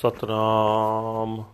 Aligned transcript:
ਸਤਨਾਮ। 0.00 1.44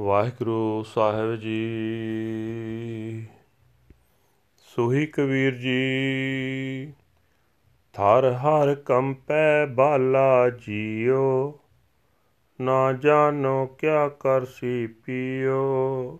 ਵਾਹਿਗੁਰੂ 0.00 0.82
ਸਾਹਿਬ 0.82 1.36
ਜੀ। 1.36 3.26
ਸੋਹੀ 4.58 5.06
ਕਬੀਰ 5.06 5.54
ਜੀ, 5.54 6.92
ਥਰ 7.92 8.32
ਹਰ 8.32 8.74
ਕੰਪੈ 8.74 9.66
ਬਾਲਾ 9.66 10.50
ਜੀਓ, 10.50 11.58
ਨਾ 12.60 12.92
ਜਾਣੋ 12.92 13.66
ਕਿਆ 13.66 14.08
ਕਰਸੀ 14.08 14.86
ਪੀਓ। 14.86 16.18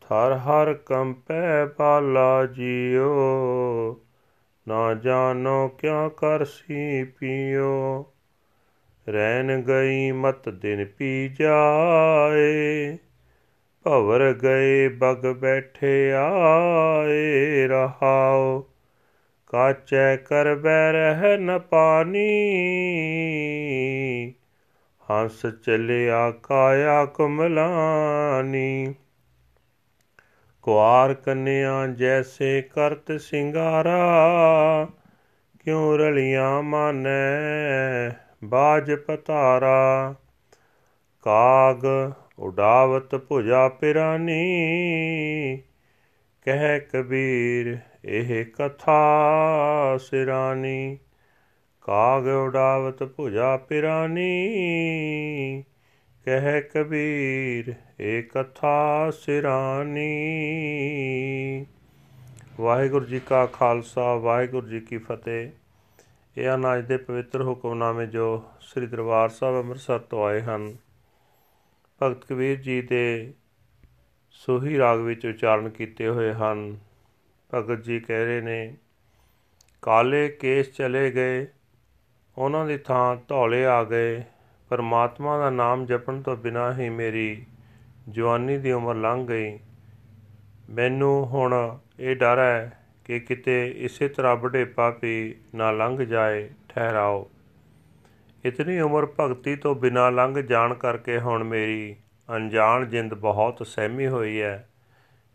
ਥਰ 0.00 0.36
ਹਰ 0.36 0.74
ਕੰਪੈ 0.74 1.66
ਬਾਲਾ 1.66 2.46
ਜੀਓ, 2.46 3.10
ਨਾ 4.68 4.94
ਜਾਣੋ 4.94 5.68
ਕਿਆ 5.68 6.08
ਕਰਸੀ 6.08 7.04
ਪੀਓ। 7.04 8.06
ਰਹਿਨ 9.08 9.62
ਗਈ 9.62 10.12
ਮਤ 10.12 10.48
ਦਿਨ 10.48 10.84
ਪੀ 10.84 11.28
ਜਾਏ, 11.28 12.96
ਭਵਰ 13.84 14.32
ਗਏ 14.32 14.88
ਬਗ 14.88 15.26
ਬੈਠੇ 15.26 16.12
ਆਏ 16.12 17.66
ਰਹਾਓ 17.68 18.70
ਕਾਚੈ 19.46 20.16
ਕਰ 20.16 20.54
ਬੈ 20.54 20.92
ਰਹਿ 20.92 21.36
ਨ 21.38 21.58
ਪਾਨੀ। 21.58 22.28
ਹੰਸ 25.10 25.46
ਚਲਿਆ 25.46 26.30
ਕਾਇਆ 26.30 27.04
ਕਮਲਾਨੀ। 27.04 28.94
ਕੁਆਰ 30.62 31.14
ਕੰਨਿਆ 31.14 31.86
ਜੈਸੇ 31.86 32.62
ਕਰਤ 32.62 33.20
ਸਿੰਗਾਰਾ, 33.20 33.98
ਕਿਉ 35.64 35.96
ਰਲੀਆਂ 35.96 36.62
ਮਾਨੈ 36.62 38.10
ਬਾਜ 38.44 38.92
ਪਤਾਰਾ। 38.92 40.14
ਕਾਗ 41.22 41.84
ਉਡਾਵਤ 42.38 43.16
ਭੁਜਾ 43.16 43.68
ਪਿਰਾਨੀ। 43.68 44.36
ਕਹਿ 46.44 46.80
ਕਬੀਰ, 46.80 47.78
ਇਹ 48.04 48.46
ਕਥਾ 48.46 49.02
ਸਿਰਾਨੀ। 49.98 50.98
ਕਾਗ 51.80 52.26
ਉਡਾਵਤ 52.26 53.02
ਭੁਜਾ 53.02 53.56
ਪਿਰਾਨੀ। 53.56 54.44
ਕਹਿ 56.24 56.62
ਕਬੀਰ, 56.62 57.74
ਇਹ 58.00 58.22
ਕਥਾ 58.22 59.10
ਸਿਰਾਨੀ। 59.10 60.16
ਵਾਹਿਗੁਰੂ 62.60 63.04
ਜੀ 63.04 63.20
ਕਾ 63.20 63.46
ਖਾਲਸਾ, 63.46 64.14
ਵਾਹਿਗੁਰੂ 64.14 64.66
ਜੀ 64.66 64.80
ਕੀ 64.80 64.98
ਫਤਿਹ। 64.98 65.50
ਇਹ 66.36 66.48
ਹਨ 66.48 66.74
ਅੱਜ 66.74 66.86
ਦੇ 66.86 66.96
ਪਵਿੱਤਰ 66.96 67.42
ਹੁਕਮਨਾਮੇ 67.42 68.06
ਜੋ 68.06 68.44
ਸ੍ਰੀ 68.60 68.86
ਦਰਬਾਰ 68.86 69.28
ਸਾਹਿਬ 69.28 69.56
ਅੰਮ੍ਰਿਤਸਰ 69.60 69.98
ਤੋਂ 69.98 70.26
ਆਏ 70.26 70.40
ਹਨ, 70.40 70.76
ਭਗਤ 72.00 72.24
ਕਬੀਰ 72.24 72.60
ਜੀ 72.60 72.82
ਦੇ 72.82 73.34
ਸੋਹੀ 74.30 74.78
ਰਾਗ 74.78 74.98
ਵਿੱਚ 74.98 75.26
ਉਚਾਰਨ 75.26 75.68
ਕੀਤੇ 75.68 76.08
ਹੋਏ 76.08 76.32
ਹਨ। 76.32 76.76
ਭਗਤ 77.54 77.82
ਜੀ 77.82 78.00
ਕਹਿ 78.00 78.24
ਰਹੇ 78.24 78.40
ਨੇ, 78.40 78.76
ਕਾਲੇ 79.82 80.28
ਕੇਸ 80.28 80.72
ਚਲੇ 80.72 81.10
ਗਏ, 81.10 81.46
ਉਹਨਾਂ 82.38 82.66
ਦੀ 82.66 82.78
ਥਾਂ 82.78 83.16
ਧੌਲੇ 83.28 83.64
ਆ 83.66 83.84
ਗਏ, 83.84 84.22
ਪਰਮਾਤਮਾ 84.70 85.38
ਦਾ 85.38 85.50
ਨਾਮ 85.50 85.86
ਜਪਣ 85.86 86.22
ਤੋਂ 86.22 86.36
ਬਿਨਾਂ 86.36 86.72
ਹੀ 86.74 86.88
ਮੇਰੀ 86.88 87.46
ਜਵਾਨੀ 88.08 88.58
ਦੀ 88.58 88.72
ਉਮਰ 88.72 88.94
ਲੰਘ 88.94 89.26
ਗਈ। 89.26 89.58
ਮੈਨੂੰ 90.70 91.26
ਹੁਣ 91.26 91.78
ਇਹ 92.00 92.16
ਡਰ 92.16 92.38
ਹੈ 92.38 92.79
ਕਿ 93.10 93.20
ਕਿਤੇ 93.20 93.74
ਇਸੇ 93.76 94.08
ਤਰ੍ਹਾਂ 94.08 94.36
ਬੁਢੇਪਾ 94.36 94.98
ਵੀ 95.02 95.34
ਨਾ 95.54 95.70
ਲੰਘ 95.70 96.04
ਜਾਏ, 96.04 96.50
ਠਹਿਰਾਓ। 96.68 97.30
ਇਤਨੀ 98.44 98.80
ਉਮਰ 98.80 99.06
ਭਗਤੀ 99.20 99.56
ਤੋਂ 99.56 99.74
ਬਿਨਾ 99.74 100.10
ਲੰਘ 100.10 100.42
ਜਾਣ 100.42 100.74
ਕਰਕੇ 100.74 101.18
ਹੁਣ 101.18 101.44
ਮੇਰੀ 101.44 101.96
ਅਣਜਾਣ 102.36 102.86
ਜਿੰਦ 102.86 103.14
ਬਹੁਤ 103.14 103.66
ਸਹਿਮੀ 103.66 104.06
ਹੋਈ 104.06 104.40
ਹੈ 104.40 104.68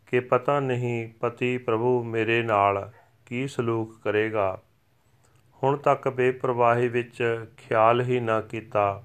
ਕਿ 0.08 0.20
ਪਤਾ 0.20 0.60
ਨਹੀਂ 0.60 1.10
ਪਤੀ 1.20 1.58
ਪ੍ਰਭੂ 1.58 2.04
ਮੇਰੇ 2.04 2.44
ਨਾਲ 2.44 2.92
ਕੀ 3.26 3.48
ਸਲੂਕ 3.48 4.02
ਕਰੇਗਾ। 4.04 4.62
ਹੁਣ 5.64 5.78
ਤੱਕ 5.78 6.10
ਬੇਪਰਵਾਹੀ 6.10 6.88
ਵਿੱਚ 6.88 7.46
ਖਿਆਲ 7.58 8.02
ਹੀ 8.02 8.20
ਨਾ 8.20 8.42
ਕੀਤਾ। 8.42 9.04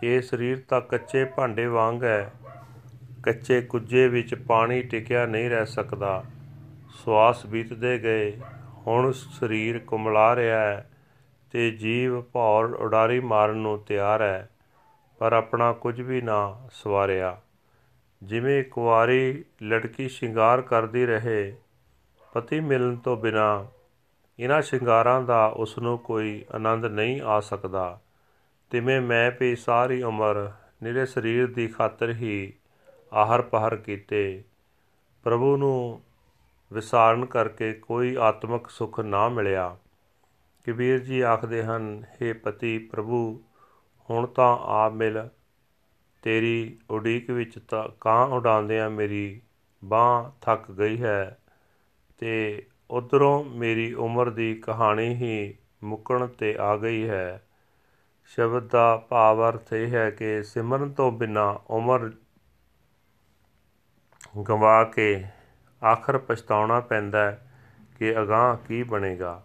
ਕਿ 0.00 0.22
ਸਰੀਰ 0.22 0.62
ਤਾਂ 0.68 0.80
ਕੱਚੇ 0.80 1.24
ਭਾਂਡੇ 1.24 1.66
ਵਾਂਗ 1.66 2.04
ਹੈ, 2.04 2.32
ਕੱਚੇ 3.22 3.60
ਕੁੱਜੇ 3.60 4.08
ਵਿੱਚ 4.08 4.34
ਪਾਣੀ 4.34 4.82
ਟਿਕਿਆ 4.82 5.26
ਨਹੀਂ 5.26 5.50
ਰਹਿ 5.50 5.66
ਸਕਦਾ। 5.66 6.24
ਸਵਾਸ 6.94 7.44
ਬੀਤਦੇ 7.46 7.98
ਗਏ। 7.98 8.36
ਹੁਣ 8.86 9.10
ਸਰੀਰ 9.12 9.78
ਕੁਮਲਾ 9.78 10.34
ਰਿਹਾ 10.36 10.58
ਹੈ 10.60 10.90
ਤੇ 11.52 11.70
ਜੀਵ 11.70 12.20
ਭੌਰ 12.22 12.64
ਉਡਾਰੀ 12.64 13.20
ਮਾਰਨ 13.20 13.56
ਨੂੰ 13.56 13.78
ਤਿਆਰ 13.78 14.22
ਹੈ, 14.22 14.48
ਪਰ 15.18 15.32
ਆਪਣਾ 15.32 15.72
ਕੁਝ 15.72 16.00
ਵੀ 16.00 16.20
ਨਾ 16.20 16.68
ਸਵਾਰਿਆ। 16.72 17.36
ਜਿਵੇਂ 18.22 18.62
ਕੁਆਰੀ 18.64 19.44
ਲੜਕੀ 19.62 20.08
ਸ਼ਿੰਗਾਰ 20.08 20.62
ਕਰਦੀ 20.62 21.06
ਰਹੇ, 21.06 21.54
ਪਤੀ 22.32 22.60
ਮਿਲਣ 22.60 22.96
ਤੋਂ 22.96 23.16
ਬਿਨਾ 23.16 23.66
ਇਹਨਾਂ 24.38 24.62
ਸ਼ਿੰਗਾਰਾਂ 24.62 25.20
ਦਾ 25.22 25.46
ਉਸ 25.46 25.78
ਨੂੰ 25.78 25.98
ਕੋਈ 25.98 26.44
ਆਨੰਦ 26.54 26.86
ਨਹੀਂ 26.86 27.20
ਆ 27.22 27.40
ਸਕਦਾ। 27.40 28.00
ਤਿਵੇਂ 28.70 29.00
ਮੈਂ 29.00 29.30
ਵੀ 29.40 29.56
ਸਾਰੀ 29.56 30.02
ਉਮਰ 30.02 30.50
ਨਿਰੇ 30.82 31.06
ਸਰੀਰ 31.06 31.46
ਦੀ 31.46 31.66
ਖਾਤਰ 31.66 32.10
ਹੀ 32.10 32.52
ਆਹਰ 33.12 33.42
ਪਹਰ 33.42 33.76
ਕੀਤੇ। 33.76 34.42
ਪ੍ਰਭੂ 35.24 35.56
ਨੂੰ 35.56 36.00
ਵਿਸਾਰਨ 36.74 37.24
ਕਰਕੇ 37.26 37.72
ਕੋਈ 37.72 38.16
ਆਤਮਿਕ 38.20 38.68
ਸੁਖ 38.68 39.00
ਨਾ 39.00 39.28
ਮਿਲਿਆ। 39.28 39.76
ਕਬੀਰ 40.66 40.98
ਜੀ 40.98 41.20
ਆਖਦੇ 41.20 41.62
ਹਨ 41.64 42.04
हे 42.14 42.38
ਪਤੀ 42.38 42.78
ਪ੍ਰਭੂ, 42.78 43.44
ਹੁਣ 44.10 44.26
ਤਾਂ 44.26 44.56
ਆ 44.56 44.88
ਮਿਲ। 44.88 45.28
ਤੇਰੀ 46.22 46.78
ਉਡੀਕ 46.90 47.30
ਵਿੱਚ 47.30 47.58
ਤਾਂ 47.58 47.88
ਕਾਂ 48.00 48.26
ਉਡਾਉਂਦਿਆਂ 48.26 48.90
ਮੇਰੀ 48.90 49.40
ਬਾਹ 49.84 50.30
ਥੱਕ 50.40 50.70
ਗਈ 50.70 51.02
ਹੈ 51.02 51.38
ਤੇ 52.18 52.66
ਉਧਰੋਂ 52.90 53.44
ਮੇਰੀ 53.44 53.92
ਉਮਰ 53.94 54.30
ਦੀ 54.30 54.54
ਕਹਾਣੀ 54.54 55.14
ਹੀ 55.14 55.54
ਮੁੱਕਣ 55.84 56.26
ਤੇ 56.26 56.56
ਆ 56.60 56.76
ਗਈ 56.76 57.08
ਹੈ। 57.08 57.46
ਸ਼ਬਦ 58.24 58.68
ਦਾ 58.68 58.96
ਭਾਵ 59.08 59.48
ਅਰਥ 59.48 59.72
ਇਹ 59.72 59.90
ਹੈ 59.90 60.10
ਕਿ 60.10 60.42
ਸਿਮਰਨ 60.42 60.92
ਤੋਂ 60.92 61.12
ਬਿਨਾ 61.12 61.60
ਉਮਰ 61.70 62.10
ਗਵਾ 64.48 64.84
ਕੇ 64.84 65.24
ਆਖਰ 65.84 66.18
ਪਛਤਾਉਣਾ 66.18 66.80
ਪੈਂਦਾ 66.80 67.24
ਹੈ 67.24 67.40
ਕਿ 67.98 68.14
ਅਗਾਹ 68.20 68.56
ਕੀ 68.68 68.82
ਬਣੇਗਾ 68.82 69.40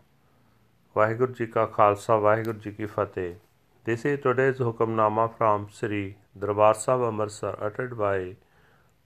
ਵਾਹਿਗੁਰੂ 0.96 1.34
ਜੀ 1.34 1.46
ਕਾ 1.46 1.66
ਖਾਲਸਾ 1.66 2.16
ਵਾਹਿਗੁਰੂ 2.18 2.60
ਜੀ 2.60 2.72
ਕੀ 2.72 2.86
ਫਤਿਹ 2.86 3.34
this 3.86 4.06
is 4.06 4.20
today's 4.22 4.62
hukamnama 4.62 5.26
from 5.40 5.66
Shri 5.72 6.14
Darbar 6.38 6.74
Sahib 6.74 7.08
Amritsar 7.08 7.58
ਅਟਟਡ 7.68 7.94
by 7.94 8.36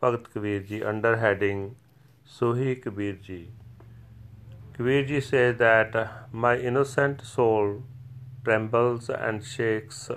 Bhagat 0.01 0.27
Kabir 0.35 0.61
ji 0.63 0.83
under 0.85 1.15
heading 1.15 1.69
Sohi 2.29 2.75
Kabir 2.75 3.15
ji 3.23 3.45
Kabir 4.79 5.05
ji 5.05 5.21
says 5.21 5.57
that 5.59 5.97
my 6.35 6.59
innocent 6.59 7.21
soul 7.21 7.81
trembles 8.43 9.09
and 9.09 9.43
shakes. 9.43 10.11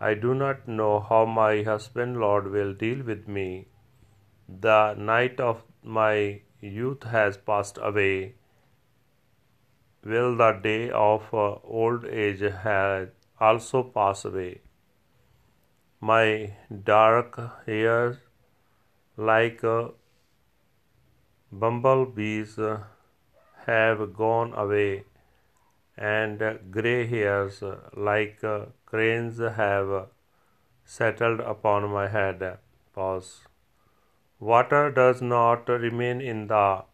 I 0.00 0.14
do 0.14 0.34
not 0.34 0.66
know 0.68 1.00
how 1.00 1.24
my 1.24 1.62
husband 1.62 2.18
Lord 2.18 2.50
will 2.50 2.74
deal 2.74 3.02
with 3.02 3.28
me 3.28 3.66
the 4.48 4.94
night 4.94 5.40
of 5.40 5.62
my 5.84 6.40
youth 6.60 7.02
has 7.04 7.36
passed 7.36 7.78
away. 7.80 8.34
Will 10.02 10.36
the 10.36 10.52
day 10.52 10.90
of 10.90 11.22
uh, 11.32 11.56
old 11.62 12.06
age 12.06 12.40
have 12.40 13.10
also 13.38 13.82
pass 13.82 14.24
away? 14.24 14.62
My 16.00 16.54
dark 16.84 17.38
hairs, 17.66 18.16
like 19.16 19.62
uh, 19.62 19.88
bumblebees, 21.52 22.58
uh, 22.58 22.84
have 23.66 24.14
gone 24.14 24.52
away, 24.54 25.04
and 25.96 26.58
grey 26.70 27.06
hairs, 27.06 27.62
like 27.94 28.42
cranes, 28.84 29.38
have 29.38 30.08
settled 30.84 31.40
upon 31.40 31.88
my 31.90 32.08
head. 32.08 32.58
Pause. 32.94 33.40
Water 34.48 34.90
does 34.90 35.22
not 35.22 35.70
remain 35.82 36.20
in 36.20 36.48
the 36.48 36.84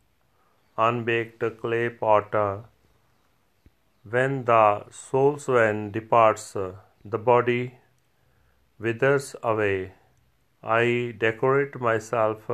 unbaked 0.79 1.43
clay 1.61 1.89
pot. 1.89 2.35
When 4.09 4.45
the 4.45 4.85
soul 4.91 5.37
swan 5.37 5.91
departs, 5.91 6.45
the 6.55 7.19
body 7.19 7.75
withers 8.79 9.35
away. 9.43 9.95
I 10.63 11.17
decorate 11.19 11.81
myself 11.81 12.51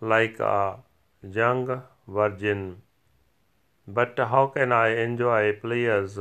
like 0.00 0.38
a 0.38 0.80
young 1.22 1.82
virgin. 2.06 2.82
But 3.86 4.18
how 4.18 4.48
can 4.48 4.70
I 4.70 4.88
enjoy 5.06 5.54
pleasures 5.54 6.18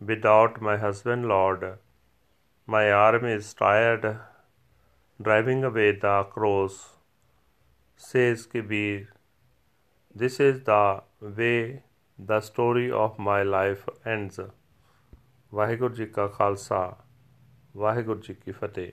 without 0.00 0.60
my 0.60 0.76
husband, 0.78 1.28
Lord? 1.28 1.78
My 2.66 2.90
arm 2.90 3.24
is 3.24 3.54
tired 3.54 4.18
driving 5.19 5.63
away 5.63 5.91
the 5.91 6.23
crows, 6.23 6.89
says 7.95 8.45
Kabir. 8.45 9.07
This 10.15 10.39
is 10.39 10.63
the 10.63 11.03
way 11.21 11.83
the 12.19 12.41
story 12.41 12.91
of 12.91 13.17
my 13.19 13.41
life 13.43 13.89
ends. 14.05 14.39
Waheguru 15.53 15.93
ji 15.95 16.05
ਕਾ 16.05 16.27
ਖਾਲਸਾ 16.27 16.97
ਵਾਹਿਗੁਰੂ 17.77 18.19
ਜੀ 18.19 18.33
ਕੀ 18.33 18.51
ਫਤਿਹ 18.51 18.91